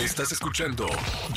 [0.00, 0.88] Estás escuchando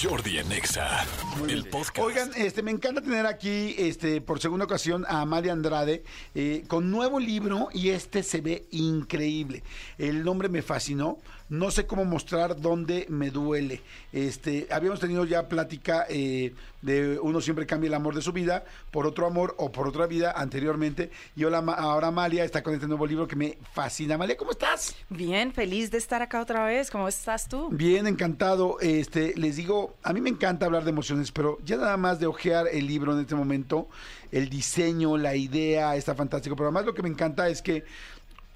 [0.02, 1.06] Jordi en Exa,
[1.48, 2.00] el podcast.
[2.00, 6.90] Oigan, este, me encanta tener aquí, este, por segunda ocasión, a Amalia Andrade eh, con
[6.90, 9.62] nuevo libro y este se ve increíble.
[10.00, 11.20] El nombre me fascinó.
[11.50, 13.82] No sé cómo mostrar dónde me duele.
[14.12, 18.66] Este, habíamos tenido ya plática eh, de uno siempre cambia el amor de su vida
[18.92, 21.10] por otro amor o por otra vida anteriormente.
[21.36, 24.16] Y ahora, ahora Amalia está con este nuevo libro que me fascina.
[24.16, 24.96] Amalia, ¿cómo estás?
[25.10, 26.92] Bien, feliz de estar acá otra vez.
[26.92, 27.70] ¿Cómo estás tú?
[27.72, 28.78] Bien, encantado.
[28.82, 32.28] Este, les digo, a mí me encanta hablar de emociones, pero ya nada más de
[32.28, 33.88] ojear el libro en este momento,
[34.32, 36.56] el diseño, la idea, está fantástico.
[36.56, 37.86] Pero además lo que me encanta es que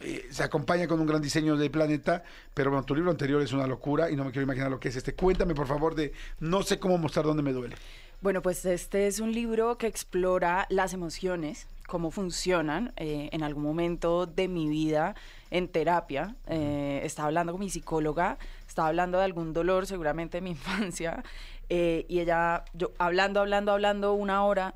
[0.04, 2.24] eh, se acompaña con un gran diseño de planeta,
[2.54, 4.90] pero bueno, tu libro anterior es una locura y no me quiero imaginar lo que
[4.90, 5.14] es este.
[5.14, 7.76] Cuéntame, por favor, de no sé cómo mostrar dónde me duele.
[8.22, 12.94] Bueno, pues este es un libro que explora las emociones, cómo funcionan.
[12.98, 15.16] Eh, en algún momento de mi vida
[15.50, 20.42] en terapia, eh, estaba hablando con mi psicóloga, estaba hablando de algún dolor, seguramente de
[20.42, 21.24] mi infancia,
[21.70, 24.76] y ella, yo hablando, hablando, hablando una hora,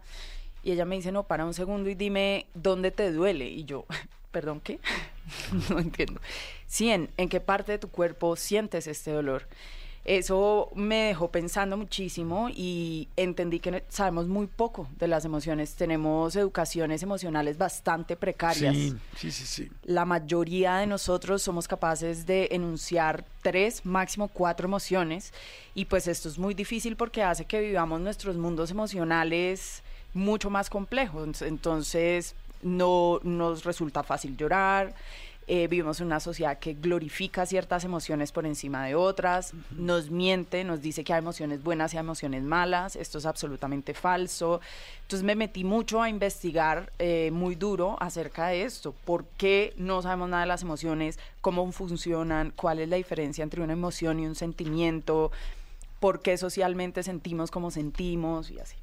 [0.66, 3.48] y ella me dice, no, para un segundo y dime dónde te duele.
[3.48, 3.86] Y yo,
[4.36, 4.81] perdón, ¿qué?
[5.69, 6.19] no entiendo.
[6.67, 9.47] Sí, ¿en, qué parte de tu cuerpo sientes este dolor?
[10.03, 15.75] Eso me dejó pensando muchísimo y entendí que sabemos muy poco de las emociones.
[15.75, 18.75] Tenemos educaciones emocionales bastante precarias.
[18.75, 19.72] Sí, sí, sí, sí.
[19.86, 25.31] La mayoría de nosotros somos capaces de enunciar tres, máximo cuatro emociones
[25.75, 29.81] y pues esto es muy difícil porque hace que vivamos nuestros mundos emocionales
[30.13, 31.41] mucho más complejos.
[31.41, 32.36] Entonces,
[32.66, 34.94] no nos resulta fácil llorar.
[35.48, 40.64] Eh, vivimos en una sociedad que glorifica ciertas emociones por encima de otras, nos miente,
[40.64, 44.60] nos dice que hay emociones buenas y hay emociones malas, esto es absolutamente falso.
[45.04, 50.02] Entonces me metí mucho a investigar eh, muy duro acerca de esto, por qué no
[50.02, 54.26] sabemos nada de las emociones, cómo funcionan, cuál es la diferencia entre una emoción y
[54.26, 55.32] un sentimiento,
[56.00, 58.76] por qué socialmente sentimos como sentimos y así.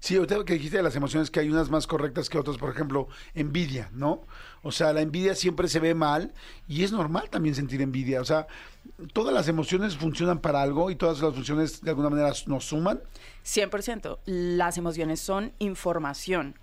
[0.00, 2.70] Sí, usted que dijiste de las emociones que hay unas más correctas que otras, por
[2.70, 4.22] ejemplo, envidia, ¿no?
[4.62, 6.32] O sea, la envidia siempre se ve mal
[6.68, 8.20] y es normal también sentir envidia.
[8.20, 8.46] O sea,
[9.12, 13.00] todas las emociones funcionan para algo y todas las funciones de alguna manera nos suman.
[13.44, 14.18] 100%.
[14.26, 16.54] Las emociones son información.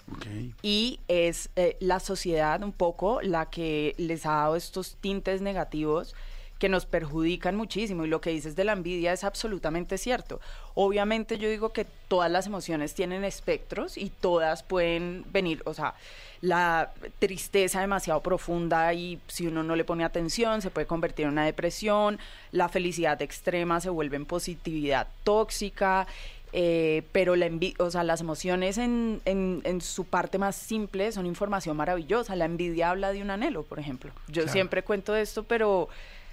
[0.62, 6.16] Y es eh, la sociedad un poco la que les ha dado estos tintes negativos
[6.60, 8.06] que nos perjudican muchísimo.
[8.06, 10.40] Y lo que dices de la envidia es absolutamente cierto.
[10.76, 15.96] Obviamente yo digo que todas las emociones tienen espectros y todas pueden venir, o sea,
[16.42, 21.34] la tristeza demasiado profunda y si uno no le pone atención se puede convertir en
[21.34, 22.18] una depresión,
[22.52, 26.08] la felicidad extrema se vuelve en positividad tóxica.
[26.52, 27.48] Eh, pero la
[27.78, 32.36] o sea, las emociones en, en, su parte más simple son información maravillosa.
[32.36, 34.12] La envidia habla de un anhelo, por ejemplo.
[34.30, 35.90] Yo siempre cuento esto, pero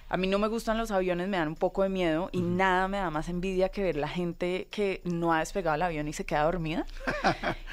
[0.09, 2.87] a mí no me gustan los aviones, me dan un poco de miedo y nada
[2.87, 6.13] me da más envidia que ver la gente que no ha despegado el avión y
[6.13, 6.87] se queda dormida.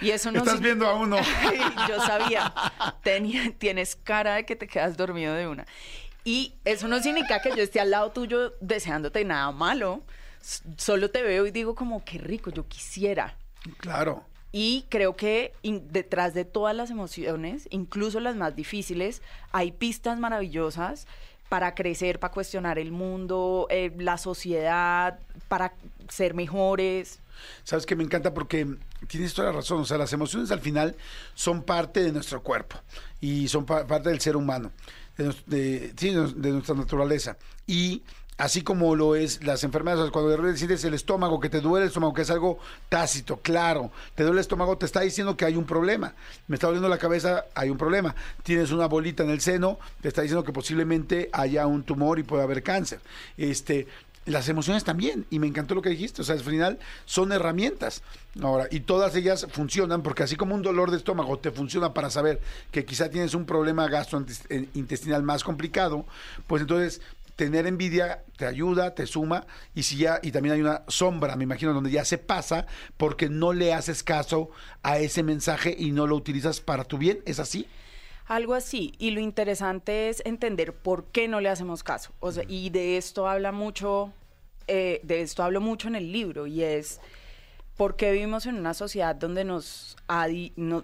[0.01, 1.17] Y eso no Estás viendo a uno.
[1.87, 2.53] yo sabía,
[3.59, 5.67] tienes cara de que te quedas dormido de una.
[6.23, 10.01] Y eso no significa que yo esté al lado tuyo deseándote nada malo.
[10.77, 13.37] Solo te veo y digo como, qué rico, yo quisiera.
[13.77, 14.23] Claro.
[14.51, 21.07] Y creo que detrás de todas las emociones, incluso las más difíciles, hay pistas maravillosas
[21.53, 25.75] para crecer, para cuestionar el mundo, eh, la sociedad, para
[26.09, 27.19] ser mejores.
[27.63, 28.65] Sabes que me encanta porque
[29.07, 30.95] tienes toda la razón, o sea, las emociones al final
[31.35, 32.77] son parte de nuestro cuerpo
[33.21, 34.71] y son parte del ser humano,
[35.15, 37.37] de, de nuestra naturaleza.
[37.67, 38.01] Y
[38.43, 41.85] así como lo es las enfermedades, cuando de repente sientes el estómago, que te duele
[41.85, 42.59] el estómago, que es algo
[42.89, 46.13] tácito, claro, te duele el estómago, te está diciendo que hay un problema,
[46.47, 50.09] me está doliendo la cabeza, hay un problema, tienes una bolita en el seno, te
[50.09, 52.99] está diciendo que posiblemente haya un tumor y puede haber cáncer.
[53.37, 53.87] Este,
[54.25, 58.01] las emociones también, y me encantó lo que dijiste, o sea, al final son herramientas.
[58.41, 62.09] Ahora, y todas ellas funcionan porque así como un dolor de estómago te funciona para
[62.09, 66.05] saber que quizá tienes un problema gastrointestinal más complicado,
[66.47, 67.01] pues entonces
[67.35, 71.43] tener envidia te ayuda, te suma, y si ya, y también hay una sombra, me
[71.43, 72.65] imagino, donde ya se pasa
[72.97, 74.49] porque no le haces caso
[74.81, 77.67] a ese mensaje y no lo utilizas para tu bien, ¿es así?
[78.25, 82.13] Algo así, y lo interesante es entender por qué no le hacemos caso.
[82.47, 84.13] Y de esto habla mucho,
[84.67, 87.01] eh, de esto hablo mucho en el libro, y es
[87.75, 89.97] porque vivimos en una sociedad donde nos,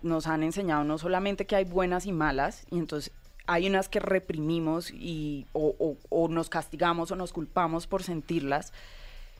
[0.02, 3.14] nos han enseñado no solamente que hay buenas y malas, y entonces
[3.50, 8.72] hay unas que reprimimos y, o, nos castigamos o nos culpamos por sentirlas,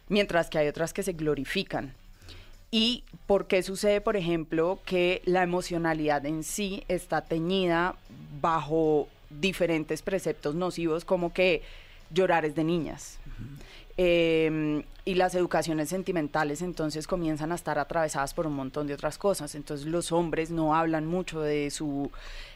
[0.08, 1.94] mientras que hay otras que se glorifican.
[2.72, 7.96] ¿Y por qué sucede, por ejemplo, que la emocionalidad en sí está teñida
[8.42, 11.62] bajo diferentes preceptos nocivos como que
[12.12, 13.20] llorar es de niñas?
[14.02, 19.18] Em, y las educaciones sentimentales entonces comienzan a estar atravesadas por un montón de otras
[19.18, 19.56] cosas.
[19.56, 22.10] Entonces los hombres no hablan mucho de su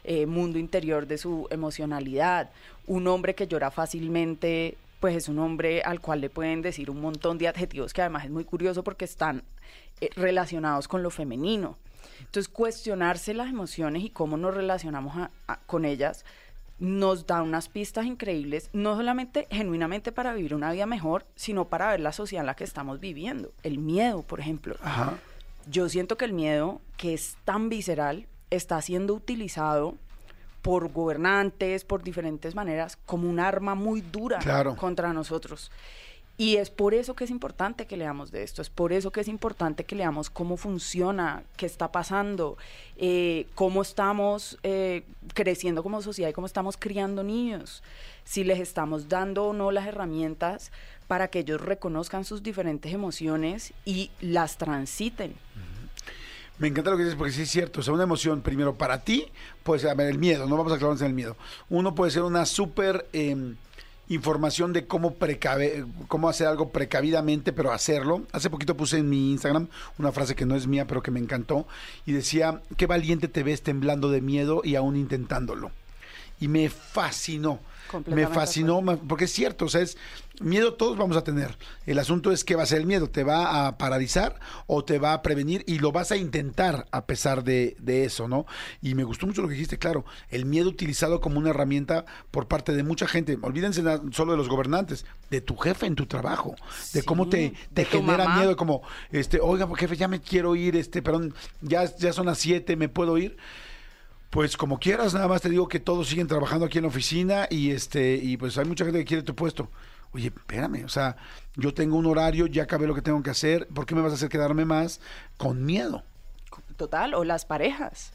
[0.06, 2.50] eh, mundo interior, de su emocionalidad.
[2.88, 7.02] Un hombre que llora fácilmente, pues es un hombre al cual le pueden decir un
[7.02, 9.44] montón de adjetivos que además es muy curioso porque están
[10.00, 11.78] eh, relacionados con lo femenino.
[12.20, 15.30] Entonces cuestionarse las emociones y cómo nos relacionamos
[15.66, 16.24] con ellas
[16.80, 21.90] nos da unas pistas increíbles, no solamente genuinamente para vivir una vida mejor, sino para
[21.92, 23.52] ver la sociedad en la que estamos viviendo.
[23.64, 24.76] El miedo, por ejemplo.
[25.70, 29.96] Yo siento que el miedo, que es tan visceral, está siendo utilizado
[30.62, 34.40] por gobernantes, por diferentes maneras, como un arma muy dura
[34.78, 35.72] contra nosotros.
[36.36, 39.22] Y es por eso que es importante que leamos de esto, es por eso que
[39.22, 42.58] es importante que leamos cómo funciona, qué está pasando,
[42.98, 45.04] eh, cómo estamos eh,
[45.36, 47.84] creciendo como sociedad y cómo estamos criando niños,
[48.24, 50.72] si les estamos dando o no las herramientas
[51.08, 55.36] para que ellos reconozcan sus diferentes emociones y las transiten.
[56.58, 57.82] Me encanta lo que dices porque sí es cierto.
[57.82, 59.28] O sea, una emoción, primero, para ti,
[59.64, 61.36] puede ser, a ver, el miedo, no vamos a clavarnos en el miedo.
[61.70, 63.08] Uno puede ser una súper...
[63.14, 63.56] Em,
[64.10, 68.24] información de cómo, precave, cómo hacer algo precavidamente, pero hacerlo.
[68.32, 69.68] Hace poquito puse en mi Instagram
[69.98, 71.68] una frase que no es mía, pero que me encantó,
[72.06, 75.72] y decía, qué valiente te ves temblando de miedo y aún intentándolo.
[76.40, 77.60] Y me fascinó
[78.08, 79.98] me fascinó, porque es cierto, o sea, es
[80.42, 81.58] miedo todos vamos a tener.
[81.86, 84.98] El asunto es qué va a ser el miedo, ¿te va a paralizar o te
[85.00, 85.64] va a prevenir?
[85.68, 88.46] Y lo vas a intentar a pesar de, eso, ¿no?
[88.82, 92.48] Y me gustó mucho lo que dijiste, claro, el miedo utilizado como una herramienta por
[92.48, 93.38] parte de mucha gente.
[93.42, 96.56] Olvídense solo de los gobernantes, de tu jefe en tu trabajo,
[96.94, 98.82] de cómo te, te genera miedo, como,
[99.12, 102.90] este, oiga, jefe, ya me quiero ir, este, perdón, ya, ya son las siete, ¿me
[102.90, 103.38] puedo ir?
[104.34, 107.46] Pues como quieras, nada más te digo que todos siguen trabajando aquí en la oficina
[107.52, 109.70] y este y pues hay mucha gente que quiere tu puesto.
[110.12, 111.18] Oye, espérame, o sea,
[111.56, 114.12] yo tengo un horario, ya acabé lo que tengo que hacer, ¿por qué me vas
[114.12, 115.02] a hacer quedarme más
[115.38, 116.02] con miedo?
[116.78, 118.12] Total, o las parejas.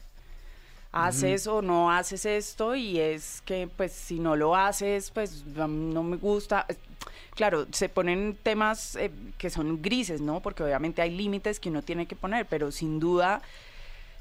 [0.91, 6.03] Haces o no haces esto y es que pues si no lo haces, pues no
[6.03, 6.65] me gusta.
[7.33, 10.41] Claro, se ponen temas eh, que son grises, ¿no?
[10.41, 13.41] Porque obviamente hay límites que uno tiene que poner, pero sin duda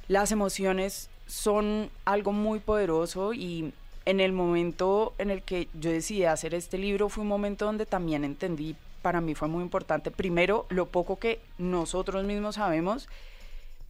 [0.06, 3.72] las emociones son algo muy poderoso y
[4.06, 7.86] en el momento en el que yo decidí hacer este libro fue un momento donde
[7.86, 13.08] también entendí, para mí fue muy importante, primero, lo poco que nosotros mismos sabemos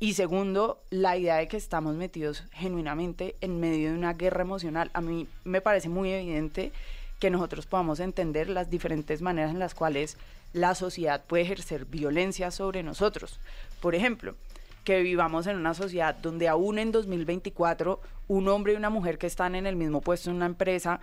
[0.00, 4.90] y segundo, la idea de que estamos metidos genuinamente en medio de una guerra emocional.
[4.94, 6.70] A mí me parece muy evidente
[7.18, 10.16] que nosotros podamos entender las diferentes maneras en las cuales
[10.52, 13.40] la sociedad puede ejercer violencia sobre nosotros.
[13.80, 14.36] Por ejemplo,
[14.88, 19.26] que vivamos en una sociedad donde aún en 2024 un hombre y una mujer que
[19.26, 21.00] están en el mismo puesto en una empresa,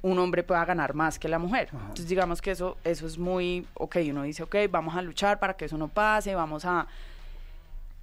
[0.00, 1.68] un hombre pueda ganar más que la mujer.
[1.70, 5.52] Entonces digamos que eso, eso es muy, ok, uno dice, ok, vamos a luchar para
[5.52, 6.86] que eso no pase, vamos a...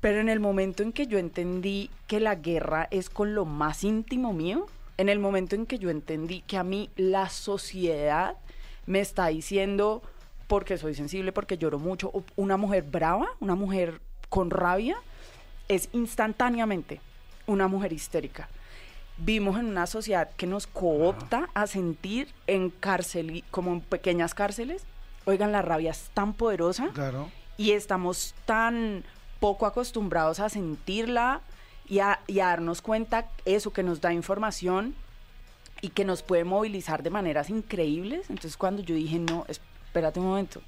[0.01, 3.83] Pero en el momento en que yo entendí que la guerra es con lo más
[3.83, 8.35] íntimo mío, en el momento en que yo entendí que a mí la sociedad
[8.85, 10.03] me está diciendo,
[10.45, 14.95] porque soy sensible, porque lloro mucho, una mujer brava, una mujer con rabia,
[15.75, 17.01] es instantáneamente
[17.47, 18.49] una mujer histérica.
[19.17, 24.83] Vimos en una sociedad que nos coopta a sentir en cárcel, como en pequeñas cárceles.
[25.25, 26.89] Oigan, la rabia es tan poderosa
[27.57, 29.03] y estamos tan
[29.39, 31.41] poco acostumbrados a sentirla
[31.87, 34.95] y a, y a darnos cuenta eso que nos da información
[35.81, 38.29] y que nos puede movilizar de maneras increíbles.
[38.29, 40.61] Entonces cuando yo dije, no, espérate un momento,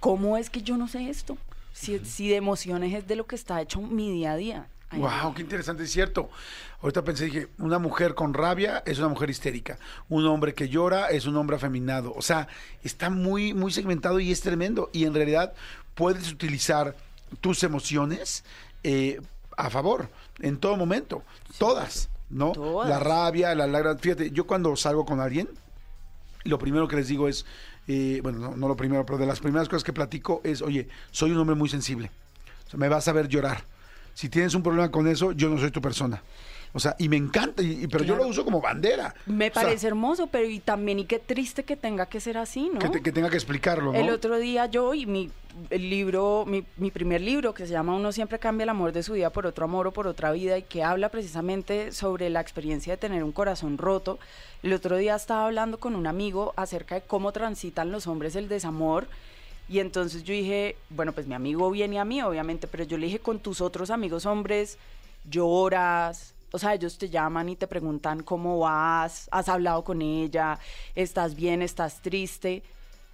[0.00, 1.36] ¿cómo es que yo no sé esto?
[1.80, 4.68] Si, de emociones es de lo que está hecho mi día a día.
[4.92, 6.28] wow, qué interesante, es cierto.
[6.80, 9.78] Ahorita pensé, dije, una mujer con rabia es una mujer histérica.
[10.08, 12.12] Un hombre que llora es un hombre afeminado.
[12.14, 12.48] O sea,
[12.82, 14.90] está muy, muy segmentado y es tremendo.
[14.92, 15.52] Y en realidad
[15.94, 16.96] puedes utilizar
[17.40, 18.44] tus emociones
[18.82, 19.20] eh,
[19.56, 20.08] a favor,
[20.40, 21.22] en todo momento.
[21.58, 22.52] Todas, ¿no?
[22.84, 23.98] La rabia, la lágrima.
[23.98, 25.48] Fíjate, yo cuando salgo con alguien,
[26.44, 27.44] lo primero que les digo es,
[28.22, 31.38] bueno, no, lo primero, pero de las primeras cosas que platico es, oye, soy un
[31.38, 32.10] hombre muy sensible.
[32.76, 33.64] me vas a ver llorar.
[34.14, 36.22] Si tienes un problema con eso, yo no soy tu persona.
[36.72, 39.14] O sea, y me encanta, y, pero yo lo uso como bandera.
[39.26, 42.78] Me parece hermoso, pero y también y qué triste que tenga que ser así, ¿no?
[42.78, 43.98] Que, tenga que explicarlo, ¿no?
[43.98, 45.30] El otro día yo y mi
[45.70, 49.02] el libro, mi, mi, primer libro que se llama Uno siempre cambia el amor de
[49.02, 52.40] su vida por otro amor o por otra vida y que habla precisamente sobre la
[52.40, 54.18] experiencia de tener un corazón roto.
[54.62, 58.48] El otro día estaba hablando con un amigo acerca de cómo transitan los hombres el
[58.48, 59.08] desamor.
[59.68, 63.06] Y entonces yo dije, bueno, pues mi amigo viene a mí, obviamente, pero yo le
[63.06, 64.78] dije, con tus otros amigos hombres,
[65.28, 70.58] lloras, o sea, ellos te llaman y te preguntan cómo vas, has hablado con ella,
[70.94, 72.62] estás bien, estás triste.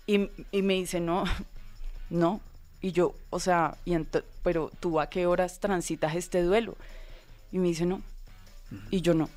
[0.07, 1.25] Y, y me dice, no,
[2.11, 2.41] no.
[2.81, 3.97] Y yo, o sea, y
[4.43, 6.77] pero tú a qué horas transitas este duelo?
[7.51, 8.03] Y me dice, no.
[8.91, 9.29] Y yo no.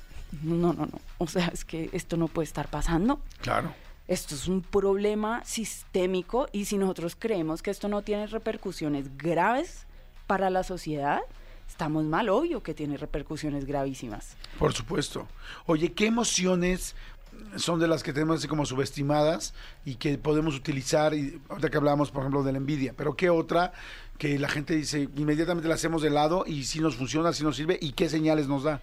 [0.42, 1.00] No, no, no.
[1.16, 3.20] O sea, es que esto no puede estar pasando.
[3.40, 3.72] Claro.
[4.06, 9.86] Esto es un problema sistémico y si nosotros creemos que esto no tiene repercusiones graves
[10.26, 11.20] para la sociedad,
[11.68, 14.36] estamos mal, obvio que tiene repercusiones gravísimas.
[14.58, 15.28] Por supuesto.
[15.66, 16.96] Oye, ¿qué emociones
[17.56, 21.76] son de las que tenemos así como subestimadas y que podemos utilizar, y ahorita que
[21.76, 23.72] hablábamos, por ejemplo, de la envidia, pero qué otra
[24.18, 27.56] que la gente dice, inmediatamente la hacemos de lado y si nos funciona, si nos
[27.56, 28.80] sirve, y qué señales nos da?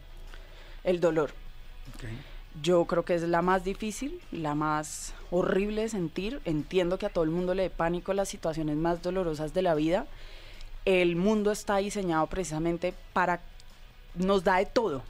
[0.83, 1.31] El dolor.
[2.61, 6.39] Yo creo que es la más difícil, la más horrible de sentir.
[6.45, 9.75] Entiendo que a todo el mundo le dé pánico las situaciones más dolorosas de la
[9.75, 10.07] vida.
[10.85, 13.41] El mundo está diseñado precisamente para,
[14.15, 15.01] nos da de todo,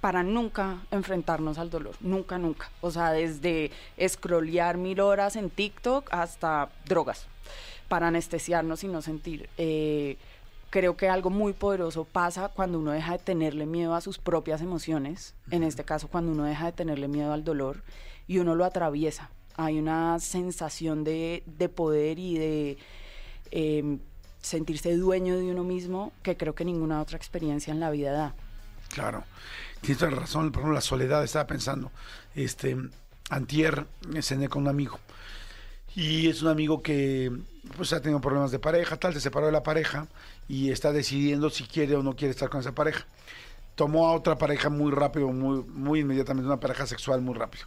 [0.00, 2.70] para nunca enfrentarnos al dolor, nunca, nunca.
[2.80, 3.70] O sea, desde
[4.06, 7.26] scrollear mil horas en TikTok hasta drogas,
[7.88, 9.48] para anestesiarnos y no sentir.
[9.58, 10.16] Eh,
[10.74, 14.60] creo que algo muy poderoso pasa cuando uno deja de tenerle miedo a sus propias
[14.60, 17.82] emociones, en este caso cuando uno deja de tenerle miedo al dolor
[18.26, 19.30] y uno lo atraviesa.
[19.56, 22.78] Hay una sensación de, poder y de
[23.52, 24.00] em,
[24.44, 28.34] sentirse dueño de uno mismo que creo que ninguna otra experiencia en la vida da.
[28.88, 29.24] Claro,
[29.80, 31.90] tienes razón, por ejemplo, la soledad, estaba pensando,
[32.34, 32.76] este,
[33.30, 33.86] antier
[34.20, 35.00] cené con un amigo
[35.96, 37.32] y es un amigo que
[37.76, 40.08] pues ha tenido problemas de pareja, tal, se separó de la pareja
[40.46, 43.06] y está decidiendo si quiere o no quiere estar con esa pareja.
[43.76, 47.64] Tomó a otra pareja muy rápido, muy, muy inmediatamente, una pareja sexual muy rápido.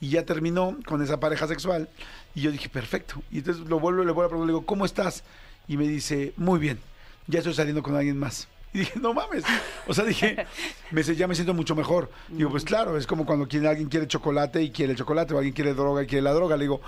[0.00, 1.88] Y ya terminó con esa pareja sexual.
[2.34, 3.22] Y yo dije, perfecto.
[3.30, 5.22] Y entonces lo vuelvo, le vuelvo a preguntar, le digo, ¿cómo estás?
[5.66, 6.78] Y me dice, muy bien,
[7.26, 8.48] ya estoy saliendo con alguien más.
[8.74, 9.44] Y dije, no mames.
[9.86, 10.46] O sea, dije,
[10.90, 12.10] me, ya me siento mucho mejor.
[12.28, 15.54] Digo, pues claro, es como cuando alguien quiere chocolate y quiere el chocolate, o alguien
[15.54, 16.56] quiere droga y quiere la droga.
[16.56, 16.80] Le digo,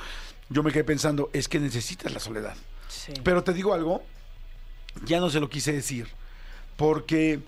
[0.49, 2.57] yo me quedé pensando, es que necesitas la soledad.
[3.23, 4.03] Pero te digo algo,
[5.05, 6.09] ya no se lo quise decir,
[6.77, 7.39] porque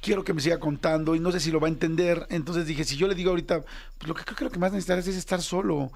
[0.00, 2.26] quiero que me siga contando y no sé si lo va a entender.
[2.30, 3.64] Entonces dije, si yo le digo ahorita,
[3.98, 5.92] pues lo que creo que más necesitas es estar solo.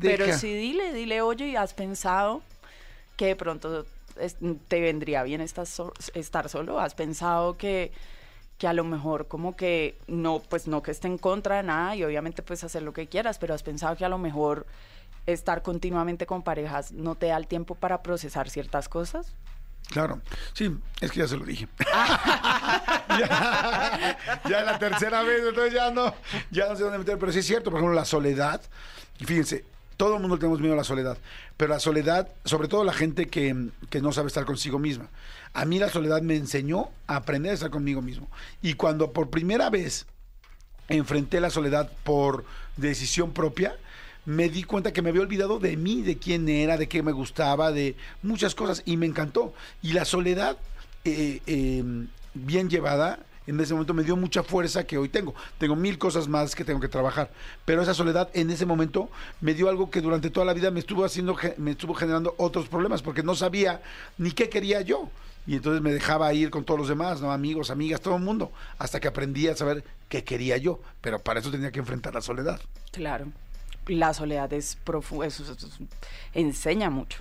[0.00, 2.42] Pero si dile, dile, oye, ¿has pensado
[3.18, 3.84] que de pronto
[4.68, 5.66] te vendría bien estar,
[6.14, 6.80] estar solo?
[6.80, 7.92] ¿Has pensado que,
[8.58, 11.96] que a lo mejor como que no, pues no que esté en contra de nada
[11.96, 14.66] y obviamente puedes hacer lo que quieras, pero has pensado que a lo mejor
[15.26, 19.34] estar continuamente con parejas no te da el tiempo para procesar ciertas cosas?
[19.88, 20.20] Claro,
[20.52, 21.66] sí, es que ya se lo dije.
[23.18, 24.16] ya,
[24.48, 26.14] ya, la tercera vez, entonces ya no,
[26.52, 28.60] ya no sé dónde meter, pero sí es cierto, por ejemplo, la soledad,
[29.18, 29.64] y fíjense,
[29.98, 31.18] todo el mundo tenemos miedo a la soledad,
[31.56, 35.10] pero la soledad, sobre todo la gente que, que no sabe estar consigo misma.
[35.52, 38.30] A mí la soledad me enseñó a aprender a estar conmigo mismo.
[38.62, 40.06] Y cuando por primera vez
[40.88, 42.44] enfrenté la soledad por
[42.76, 43.76] decisión propia,
[44.24, 47.12] me di cuenta que me había olvidado de mí, de quién era, de qué me
[47.12, 49.52] gustaba, de muchas cosas y me encantó.
[49.82, 50.56] Y la soledad
[51.04, 55.34] eh, em, bien llevada en ese momento me dio mucha fuerza que hoy tengo.
[55.58, 57.30] Tengo mil cosas más que tengo que trabajar,
[57.64, 60.80] pero esa soledad en ese momento me dio algo que durante toda la vida me
[60.80, 63.82] estuvo haciendo, me estuvo generando otros problemas porque no sabía
[64.18, 65.10] ni qué quería yo.
[65.46, 67.32] Y entonces me dejaba ir con todos los demás, ¿no?
[67.32, 70.78] Amigos, amigas, todo el mundo, hasta que aprendí a saber qué quería yo.
[71.00, 72.60] Pero para eso tenía que enfrentar la soledad.
[72.92, 73.28] Claro
[73.88, 75.44] la soledad es profunda, eso,
[76.34, 77.20] enseña mucho.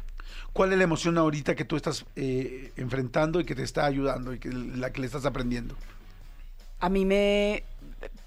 [0.54, 4.34] ¿Cuál es la emoción ahorita que tú estás eh, enfrentando y que te está ayudando
[4.34, 5.76] y que la que le estás aprendiendo?
[6.80, 7.64] A mí me...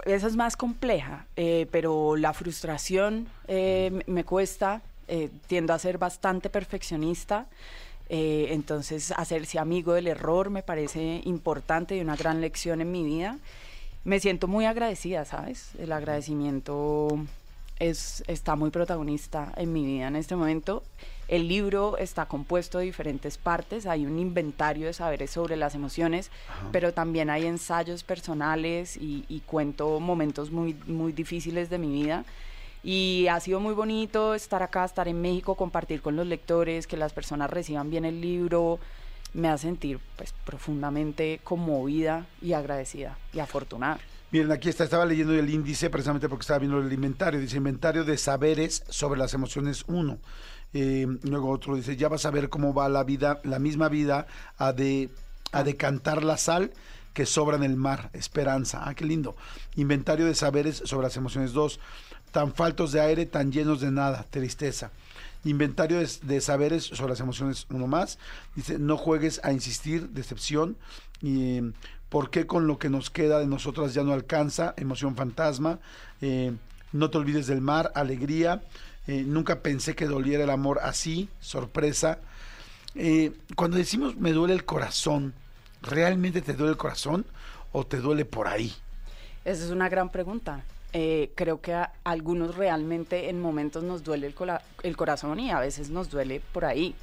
[0.04, 4.82] Esa es más compleja, eh, pero la frustración eh, me cuesta,
[5.48, 7.46] tiendo a ser bastante perfeccionista,
[8.08, 13.38] entonces hacerse amigo del error me parece importante y una gran lección en mi vida.
[14.04, 15.74] Me siento muy agradecida, ¿sabes?
[15.78, 17.18] El agradecimiento
[17.80, 20.84] es, está muy protagonista en mi vida en este momento.
[21.26, 26.30] El libro está compuesto de diferentes partes, hay un inventario de saberes sobre las emociones,
[26.72, 32.24] pero también hay ensayos personales y, cuento momentos muy, muy difíciles de mi vida.
[32.82, 36.96] Y ha sido muy bonito estar acá, estar en México, compartir con los lectores, que
[36.96, 38.78] las personas reciban bien el libro.
[39.32, 44.00] Me hace sentir pues profundamente conmovida y agradecida y afortunada.
[44.32, 47.40] Miren, aquí está, estaba leyendo el índice precisamente porque estaba viendo el inventario.
[47.40, 50.18] Dice inventario de saberes sobre las emociones 1.
[50.72, 54.28] Eh, luego otro dice, ya vas a ver cómo va la vida, la misma vida
[54.56, 55.10] a de
[55.52, 56.70] a decantar la sal
[57.12, 58.10] que sobra en el mar.
[58.12, 58.82] Esperanza.
[58.84, 59.34] Ah, qué lindo.
[59.74, 61.80] Inventario de saberes sobre las emociones 2.
[62.30, 64.24] Tan faltos de aire, tan llenos de nada.
[64.30, 64.92] Tristeza.
[65.44, 68.18] Inventario de, saberes sobre las emociones uno más.
[68.54, 70.76] Dice, no juegues a insistir, decepción.
[71.22, 71.60] Y
[72.10, 74.74] ¿Por qué con lo que nos queda de nosotras ya no alcanza?
[74.76, 75.78] Emoción fantasma.
[76.20, 76.52] Eh,
[76.92, 78.62] no te olvides del mar, alegría.
[79.06, 82.18] Eh, nunca pensé que doliera el amor así, sorpresa.
[82.96, 85.34] Eh, cuando decimos me duele el corazón,
[85.82, 87.24] ¿realmente te duele el corazón
[87.70, 88.74] o te duele por ahí?
[89.44, 90.64] Esa es una gran pregunta.
[90.92, 94.34] Eh, creo que a algunos realmente en momentos nos duele el,
[94.82, 96.96] el corazón y a veces nos duele por ahí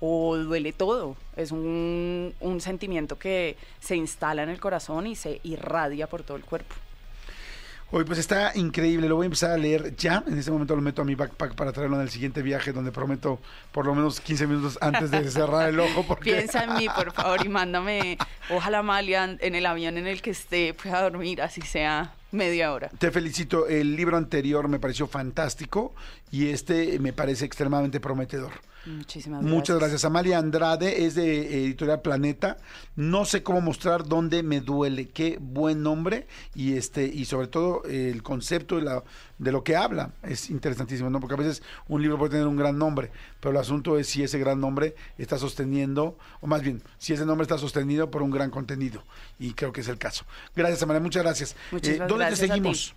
[0.00, 1.16] o duele todo.
[1.36, 6.36] Es un, un, sentimiento que se instala en el corazón y se irradia por todo
[6.36, 6.74] el cuerpo.
[7.94, 10.24] Hoy pues está increíble, lo voy a empezar a leer ya.
[10.26, 12.90] En este momento lo meto a mi backpack para traerlo en el siguiente viaje, donde
[12.90, 13.38] prometo
[13.70, 16.04] por lo menos 15 minutos antes de cerrar el ojo.
[16.06, 16.32] Porque...
[16.32, 18.18] Piensa en mí, por favor, y mándame,
[18.50, 22.88] ojalá Malia, en el avión en el que esté, pueda dormir, así sea media hora.
[22.98, 25.94] Te felicito, el libro anterior me pareció fantástico
[26.30, 28.52] y este me parece extremadamente prometedor.
[28.86, 29.56] Muchísimas gracias.
[29.56, 30.04] Muchas gracias.
[30.04, 32.56] Amalia Andrade es de Editorial Planeta.
[32.96, 35.08] No sé cómo mostrar dónde me duele.
[35.08, 39.04] Qué buen nombre y este y sobre todo el concepto de, la,
[39.38, 41.20] de lo que habla es interesantísimo, ¿no?
[41.20, 43.10] Porque a veces un libro puede tener un gran nombre,
[43.40, 47.24] pero el asunto es si ese gran nombre está sosteniendo, o más bien, si ese
[47.24, 49.04] nombre está sostenido por un gran contenido.
[49.38, 50.24] Y creo que es el caso.
[50.54, 51.00] Gracias, Amalia.
[51.00, 51.56] Muchas gracias.
[51.70, 52.94] Muchas eh, ¿Dónde te seguimos?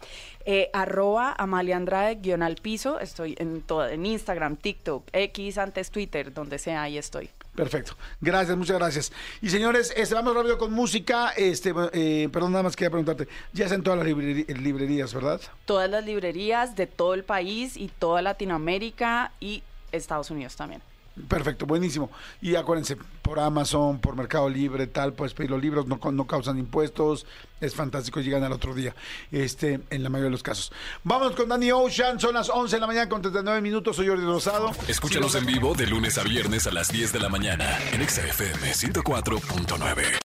[0.47, 2.99] Eh, arroba Amalia Andrade, guion al piso.
[2.99, 7.29] Estoy en todo, en Instagram, TikTok, X, antes Twitter, donde sea, ahí estoy.
[7.55, 7.93] Perfecto.
[8.21, 9.11] Gracias, muchas gracias.
[9.41, 11.29] Y señores, este, vamos rápido con música.
[11.35, 13.27] Este, eh, perdón, nada más quería preguntarte.
[13.53, 15.41] Ya está en todas las librerías, ¿verdad?
[15.65, 20.81] Todas las librerías de todo el país y toda Latinoamérica y Estados Unidos también.
[21.27, 22.11] Perfecto, buenísimo.
[22.41, 26.59] Y acuérdense, por Amazon, por Mercado Libre, tal, puedes pedir los libros, no, no causan
[26.59, 27.25] impuestos,
[27.61, 28.93] es fantástico, llegan al otro día,
[29.31, 30.71] este, en la mayoría de los casos.
[31.03, 34.25] Vamos con Danny Ocean, son las 11 de la mañana con 39 minutos, soy Jordi
[34.25, 34.71] Rosado.
[34.87, 38.73] Escúchanos en vivo de lunes a viernes a las 10 de la mañana en XFM
[38.73, 40.24] 104.9.